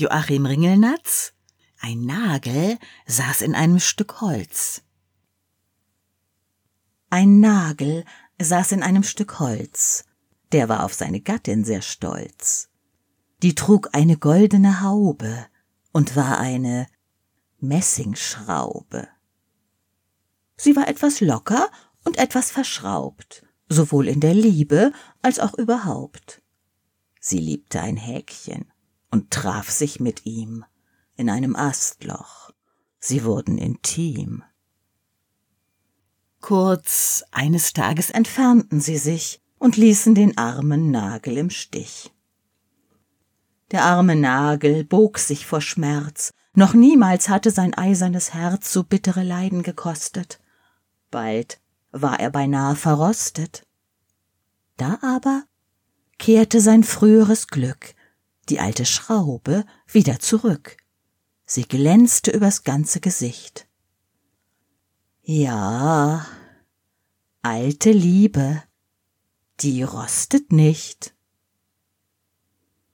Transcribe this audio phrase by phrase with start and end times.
[0.00, 1.34] Joachim Ringelnatz
[1.78, 4.80] Ein Nagel saß in einem Stück Holz.
[7.10, 8.06] Ein Nagel
[8.40, 10.06] saß in einem Stück Holz,
[10.52, 12.70] der war auf seine Gattin sehr stolz.
[13.42, 15.46] Die trug eine goldene Haube
[15.92, 16.86] und war eine
[17.58, 19.06] Messingschraube.
[20.56, 21.70] Sie war etwas locker
[22.04, 26.40] und etwas verschraubt, sowohl in der Liebe als auch überhaupt.
[27.20, 28.64] Sie liebte ein Häkchen
[29.10, 30.64] und traf sich mit ihm
[31.16, 32.50] in einem Astloch.
[32.98, 34.42] Sie wurden intim.
[36.40, 42.12] Kurz eines Tages entfernten sie sich und ließen den armen Nagel im Stich.
[43.70, 49.22] Der arme Nagel bog sich vor Schmerz, noch niemals hatte sein eisernes Herz so bittere
[49.22, 50.40] Leiden gekostet.
[51.10, 51.60] Bald
[51.92, 53.66] war er beinahe verrostet.
[54.76, 55.44] Da aber
[56.18, 57.94] kehrte sein früheres Glück,
[58.50, 60.76] die alte Schraube, wieder zurück.
[61.46, 63.66] Sie glänzte übers ganze Gesicht.
[65.22, 66.26] Ja,
[67.42, 68.62] alte Liebe,
[69.60, 71.14] die rostet nicht.